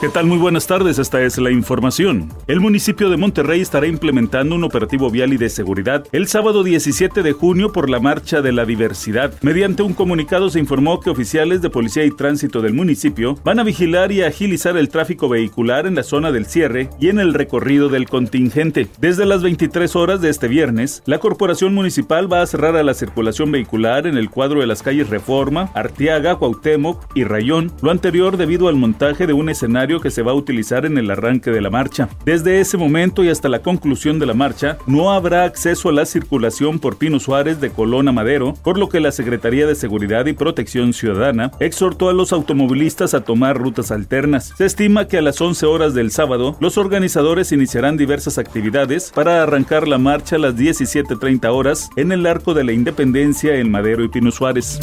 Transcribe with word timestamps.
¿Qué 0.00 0.08
tal? 0.08 0.24
Muy 0.24 0.38
buenas 0.38 0.66
tardes, 0.66 0.98
esta 0.98 1.20
es 1.20 1.36
la 1.36 1.50
información. 1.50 2.30
El 2.46 2.60
municipio 2.60 3.10
de 3.10 3.18
Monterrey 3.18 3.60
estará 3.60 3.86
implementando 3.86 4.54
un 4.54 4.64
operativo 4.64 5.10
vial 5.10 5.34
y 5.34 5.36
de 5.36 5.50
seguridad 5.50 6.06
el 6.12 6.26
sábado 6.26 6.64
17 6.64 7.22
de 7.22 7.32
junio 7.32 7.70
por 7.70 7.90
la 7.90 8.00
Marcha 8.00 8.40
de 8.40 8.50
la 8.50 8.64
Diversidad. 8.64 9.34
Mediante 9.42 9.82
un 9.82 9.92
comunicado 9.92 10.48
se 10.48 10.58
informó 10.58 11.00
que 11.00 11.10
oficiales 11.10 11.60
de 11.60 11.68
policía 11.68 12.06
y 12.06 12.12
tránsito 12.12 12.62
del 12.62 12.72
municipio 12.72 13.34
van 13.44 13.58
a 13.58 13.62
vigilar 13.62 14.10
y 14.10 14.22
agilizar 14.22 14.78
el 14.78 14.88
tráfico 14.88 15.28
vehicular 15.28 15.86
en 15.86 15.96
la 15.96 16.02
zona 16.02 16.32
del 16.32 16.46
cierre 16.46 16.88
y 16.98 17.10
en 17.10 17.18
el 17.18 17.34
recorrido 17.34 17.90
del 17.90 18.08
contingente. 18.08 18.88
Desde 19.02 19.26
las 19.26 19.42
23 19.42 19.96
horas 19.96 20.22
de 20.22 20.30
este 20.30 20.48
viernes, 20.48 21.02
la 21.04 21.18
corporación 21.18 21.74
municipal 21.74 22.32
va 22.32 22.40
a 22.40 22.46
cerrar 22.46 22.74
a 22.74 22.82
la 22.82 22.94
circulación 22.94 23.52
vehicular 23.52 24.06
en 24.06 24.16
el 24.16 24.30
cuadro 24.30 24.60
de 24.60 24.66
las 24.66 24.82
calles 24.82 25.10
Reforma, 25.10 25.70
Arteaga, 25.74 26.36
Cuauhtémoc 26.36 27.04
y 27.14 27.24
Rayón, 27.24 27.70
lo 27.82 27.90
anterior 27.90 28.38
debido 28.38 28.68
al 28.68 28.76
montaje 28.76 29.26
de 29.26 29.34
un 29.34 29.50
escenario 29.50 29.89
que 29.98 30.12
se 30.12 30.22
va 30.22 30.30
a 30.30 30.36
utilizar 30.36 30.86
en 30.86 30.98
el 30.98 31.10
arranque 31.10 31.50
de 31.50 31.60
la 31.60 31.70
marcha. 31.70 32.08
Desde 32.24 32.60
ese 32.60 32.76
momento 32.76 33.24
y 33.24 33.30
hasta 33.30 33.48
la 33.48 33.62
conclusión 33.62 34.18
de 34.18 34.26
la 34.26 34.34
marcha, 34.34 34.78
no 34.86 35.10
habrá 35.10 35.42
acceso 35.44 35.88
a 35.88 35.92
la 35.92 36.06
circulación 36.06 36.78
por 36.78 36.98
Pino 36.98 37.18
Suárez 37.18 37.60
de 37.60 37.70
Colón 37.70 38.08
a 38.08 38.12
Madero, 38.12 38.54
por 38.62 38.78
lo 38.78 38.88
que 38.88 39.00
la 39.00 39.10
Secretaría 39.10 39.66
de 39.66 39.74
Seguridad 39.74 40.26
y 40.26 40.34
Protección 40.34 40.92
Ciudadana 40.92 41.50
exhortó 41.58 42.08
a 42.08 42.12
los 42.12 42.32
automovilistas 42.32 43.14
a 43.14 43.24
tomar 43.24 43.56
rutas 43.56 43.90
alternas. 43.90 44.52
Se 44.56 44.66
estima 44.66 45.08
que 45.08 45.18
a 45.18 45.22
las 45.22 45.40
11 45.40 45.66
horas 45.66 45.94
del 45.94 46.10
sábado, 46.10 46.56
los 46.60 46.78
organizadores 46.78 47.52
iniciarán 47.52 47.96
diversas 47.96 48.38
actividades 48.38 49.10
para 49.14 49.42
arrancar 49.42 49.88
la 49.88 49.98
marcha 49.98 50.36
a 50.36 50.38
las 50.38 50.56
17.30 50.56 51.48
horas 51.52 51.88
en 51.96 52.12
el 52.12 52.26
Arco 52.26 52.54
de 52.54 52.64
la 52.64 52.72
Independencia 52.72 53.54
en 53.56 53.70
Madero 53.70 54.04
y 54.04 54.08
Pino 54.08 54.30
Suárez. 54.30 54.78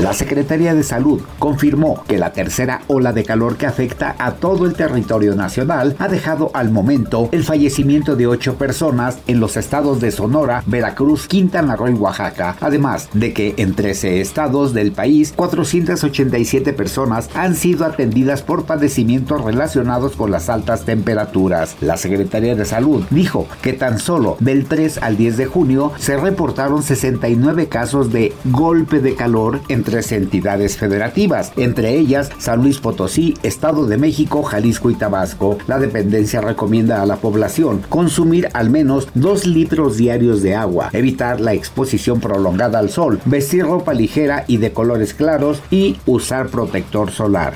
La 0.00 0.14
Secretaría 0.14 0.74
de 0.74 0.82
Salud 0.82 1.20
confirmó 1.38 2.04
que 2.08 2.16
la 2.16 2.32
tercera 2.32 2.80
ola 2.86 3.12
de 3.12 3.22
calor 3.22 3.58
que 3.58 3.66
afecta 3.66 4.16
a 4.18 4.32
todo 4.32 4.64
el 4.64 4.72
territorio 4.72 5.34
nacional 5.34 5.94
ha 5.98 6.08
dejado 6.08 6.50
al 6.54 6.70
momento 6.70 7.28
el 7.32 7.44
fallecimiento 7.44 8.16
de 8.16 8.26
ocho 8.26 8.54
personas 8.54 9.18
en 9.26 9.40
los 9.40 9.58
estados 9.58 10.00
de 10.00 10.10
Sonora, 10.10 10.62
Veracruz, 10.64 11.28
Quintana 11.28 11.76
Roo 11.76 11.88
y 11.90 11.92
Oaxaca, 11.92 12.56
además 12.62 13.10
de 13.12 13.34
que 13.34 13.52
en 13.58 13.74
13 13.74 14.22
estados 14.22 14.72
del 14.72 14.92
país 14.92 15.34
487 15.36 16.72
personas 16.72 17.28
han 17.34 17.54
sido 17.54 17.84
atendidas 17.84 18.40
por 18.40 18.64
padecimientos 18.64 19.44
relacionados 19.44 20.16
con 20.16 20.30
las 20.30 20.48
altas 20.48 20.86
temperaturas. 20.86 21.76
La 21.82 21.98
Secretaría 21.98 22.54
de 22.54 22.64
Salud 22.64 23.04
dijo 23.10 23.46
que 23.60 23.74
tan 23.74 23.98
solo 23.98 24.38
del 24.40 24.64
3 24.64 24.96
al 25.02 25.18
10 25.18 25.36
de 25.36 25.44
junio 25.44 25.92
se 25.98 26.16
reportaron 26.16 26.82
69 26.82 27.68
casos 27.68 28.10
de 28.10 28.32
golpe 28.46 29.00
de 29.00 29.14
calor 29.14 29.60
entre 29.68 29.89
tres 29.90 30.12
entidades 30.12 30.76
federativas, 30.76 31.52
entre 31.56 31.98
ellas 31.98 32.30
San 32.38 32.62
Luis 32.62 32.78
Potosí, 32.78 33.34
Estado 33.42 33.86
de 33.86 33.98
México, 33.98 34.44
Jalisco 34.44 34.88
y 34.88 34.94
Tabasco. 34.94 35.58
La 35.66 35.80
dependencia 35.80 36.40
recomienda 36.40 37.02
a 37.02 37.06
la 37.06 37.16
población 37.16 37.82
consumir 37.88 38.48
al 38.52 38.70
menos 38.70 39.08
dos 39.14 39.46
litros 39.46 39.96
diarios 39.96 40.42
de 40.42 40.54
agua, 40.54 40.90
evitar 40.92 41.40
la 41.40 41.54
exposición 41.54 42.20
prolongada 42.20 42.78
al 42.78 42.90
sol, 42.90 43.20
vestir 43.24 43.64
ropa 43.64 43.92
ligera 43.92 44.44
y 44.46 44.58
de 44.58 44.72
colores 44.72 45.12
claros 45.12 45.60
y 45.72 45.98
usar 46.06 46.48
protector 46.48 47.10
solar. 47.10 47.54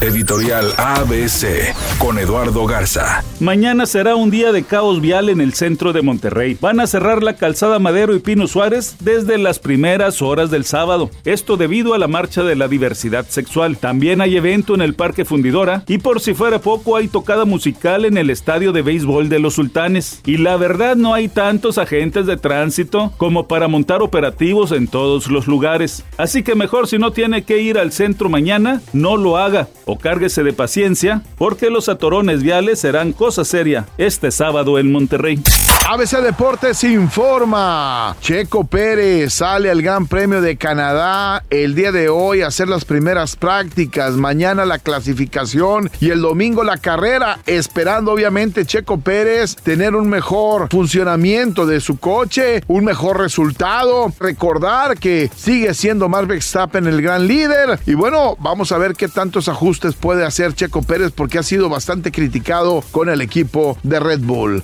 Editorial 0.00 0.72
ABC 0.76 1.74
con 1.98 2.18
Eduardo 2.18 2.66
Garza. 2.66 3.24
Mañana 3.40 3.84
será 3.84 4.14
un 4.14 4.30
día 4.30 4.52
de 4.52 4.62
caos 4.62 5.00
vial 5.00 5.28
en 5.28 5.40
el 5.40 5.54
centro 5.54 5.92
de 5.92 6.02
Monterrey. 6.02 6.56
Van 6.60 6.78
a 6.78 6.86
cerrar 6.86 7.24
la 7.24 7.34
calzada 7.34 7.80
Madero 7.80 8.14
y 8.14 8.20
Pino 8.20 8.46
Suárez 8.46 8.96
desde 9.00 9.38
las 9.38 9.58
primeras 9.58 10.22
horas 10.22 10.50
del 10.50 10.64
sábado. 10.64 11.10
Esto 11.24 11.56
debido 11.68 11.92
a 11.92 11.98
la 11.98 12.08
marcha 12.08 12.44
de 12.44 12.56
la 12.56 12.66
diversidad 12.66 13.26
sexual. 13.28 13.76
También 13.76 14.22
hay 14.22 14.38
evento 14.38 14.74
en 14.74 14.80
el 14.80 14.94
Parque 14.94 15.26
Fundidora 15.26 15.82
y 15.86 15.98
por 15.98 16.18
si 16.20 16.32
fuera 16.32 16.62
poco 16.62 16.96
hay 16.96 17.08
tocada 17.08 17.44
musical 17.44 18.06
en 18.06 18.16
el 18.16 18.30
estadio 18.30 18.72
de 18.72 18.80
béisbol 18.80 19.28
de 19.28 19.38
los 19.38 19.56
Sultanes. 19.56 20.22
Y 20.24 20.38
la 20.38 20.56
verdad 20.56 20.96
no 20.96 21.12
hay 21.12 21.28
tantos 21.28 21.76
agentes 21.76 22.24
de 22.24 22.38
tránsito 22.38 23.12
como 23.18 23.48
para 23.48 23.68
montar 23.68 24.00
operativos 24.00 24.72
en 24.72 24.88
todos 24.88 25.28
los 25.30 25.46
lugares. 25.46 26.06
Así 26.16 26.42
que 26.42 26.54
mejor 26.54 26.88
si 26.88 26.96
no 26.96 27.12
tiene 27.12 27.42
que 27.42 27.60
ir 27.60 27.76
al 27.76 27.92
centro 27.92 28.30
mañana, 28.30 28.80
no 28.94 29.18
lo 29.18 29.36
haga 29.36 29.68
o 29.84 29.98
cárguese 29.98 30.42
de 30.42 30.54
paciencia, 30.54 31.22
porque 31.36 31.68
los 31.68 31.90
atorones 31.90 32.42
viales 32.42 32.78
serán 32.80 33.12
cosa 33.12 33.44
seria 33.44 33.86
este 33.98 34.30
sábado 34.30 34.78
en 34.78 34.90
Monterrey. 34.90 35.38
ABC 35.90 36.18
Deportes 36.20 36.84
informa. 36.84 38.14
Checo 38.20 38.64
Pérez 38.64 39.32
sale 39.32 39.70
al 39.70 39.80
Gran 39.80 40.06
Premio 40.06 40.42
de 40.42 40.58
Canadá 40.58 41.42
el 41.48 41.74
día 41.74 41.92
de 41.92 42.10
hoy 42.10 42.42
a 42.42 42.48
hacer 42.48 42.68
las 42.68 42.84
primeras 42.84 43.36
prácticas. 43.36 44.12
Mañana 44.12 44.66
la 44.66 44.78
clasificación 44.80 45.90
y 45.98 46.10
el 46.10 46.20
domingo 46.20 46.62
la 46.62 46.76
carrera. 46.76 47.38
Esperando 47.46 48.12
obviamente 48.12 48.66
Checo 48.66 49.00
Pérez 49.00 49.56
tener 49.56 49.94
un 49.94 50.10
mejor 50.10 50.68
funcionamiento 50.70 51.64
de 51.64 51.80
su 51.80 51.96
coche, 51.96 52.62
un 52.66 52.84
mejor 52.84 53.18
resultado. 53.18 54.12
Recordar 54.20 54.98
que 54.98 55.30
sigue 55.34 55.72
siendo 55.72 56.10
Max 56.10 56.26
Verstappen 56.26 56.86
el 56.86 57.00
gran 57.00 57.26
líder. 57.26 57.80
Y 57.86 57.94
bueno, 57.94 58.36
vamos 58.40 58.72
a 58.72 58.78
ver 58.78 58.92
qué 58.92 59.08
tantos 59.08 59.48
ajustes 59.48 59.94
puede 59.94 60.26
hacer 60.26 60.52
Checo 60.52 60.82
Pérez 60.82 61.12
porque 61.12 61.38
ha 61.38 61.42
sido 61.42 61.70
bastante 61.70 62.12
criticado 62.12 62.84
con 62.92 63.08
el 63.08 63.22
equipo 63.22 63.78
de 63.82 64.00
Red 64.00 64.20
Bull. 64.20 64.62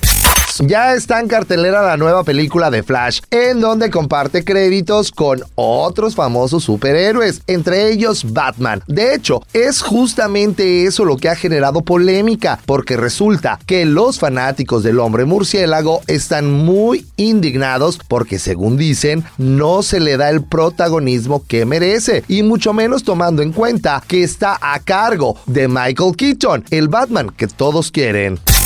Ya 0.60 0.94
está 0.94 1.20
en 1.20 1.28
cartelera 1.28 1.82
la 1.82 1.96
nueva 1.96 2.22
película 2.22 2.70
de 2.70 2.82
Flash, 2.82 3.20
en 3.30 3.60
donde 3.60 3.90
comparte 3.90 4.44
créditos 4.44 5.10
con 5.10 5.42
otros 5.54 6.14
famosos 6.14 6.64
superhéroes, 6.64 7.42
entre 7.46 7.90
ellos 7.90 8.32
Batman. 8.32 8.82
De 8.86 9.14
hecho, 9.14 9.42
es 9.52 9.82
justamente 9.82 10.84
eso 10.84 11.04
lo 11.04 11.16
que 11.16 11.28
ha 11.28 11.34
generado 11.34 11.82
polémica, 11.82 12.60
porque 12.66 12.96
resulta 12.96 13.58
que 13.66 13.84
los 13.84 14.18
fanáticos 14.18 14.82
del 14.82 15.00
hombre 15.00 15.24
murciélago 15.24 16.02
están 16.06 16.52
muy 16.52 17.06
indignados 17.16 17.98
porque, 18.06 18.38
según 18.38 18.76
dicen, 18.76 19.24
no 19.38 19.82
se 19.82 19.98
le 19.98 20.16
da 20.16 20.30
el 20.30 20.44
protagonismo 20.44 21.44
que 21.46 21.66
merece, 21.66 22.22
y 22.28 22.42
mucho 22.42 22.72
menos 22.72 23.02
tomando 23.02 23.42
en 23.42 23.52
cuenta 23.52 24.02
que 24.06 24.22
está 24.22 24.58
a 24.60 24.78
cargo 24.80 25.36
de 25.46 25.68
Michael 25.68 26.16
Keaton, 26.16 26.64
el 26.70 26.88
Batman 26.88 27.30
que 27.36 27.48
todos 27.48 27.90
quieren. 27.90 28.38